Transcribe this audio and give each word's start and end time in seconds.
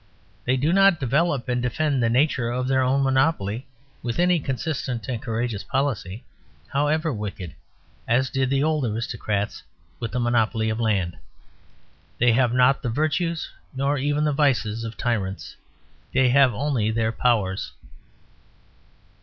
They 0.45 0.57
do 0.57 0.73
not 0.73 0.99
develop 0.99 1.47
and 1.47 1.61
defend 1.61 2.01
the 2.01 2.09
nature 2.09 2.49
of 2.49 2.67
their 2.67 2.81
own 2.81 3.03
monopoly 3.03 3.67
with 4.01 4.17
any 4.17 4.39
consistent 4.39 5.07
and 5.07 5.21
courageous 5.21 5.63
policy, 5.63 6.25
however 6.69 7.13
wicked, 7.13 7.53
as 8.07 8.31
did 8.31 8.49
the 8.49 8.63
old 8.63 8.83
aristocrats 8.83 9.61
with 9.99 10.11
the 10.11 10.19
monopoly 10.19 10.71
of 10.71 10.79
land. 10.79 11.17
They 12.17 12.31
have 12.31 12.51
not 12.51 12.81
the 12.81 12.89
virtues 12.89 13.47
nor 13.75 13.99
even 13.99 14.23
the 14.23 14.33
vices 14.33 14.83
of 14.83 14.97
tyrants; 14.97 15.55
they 16.11 16.29
have 16.29 16.51
only 16.51 16.89
their 16.89 17.11
powers. 17.11 17.71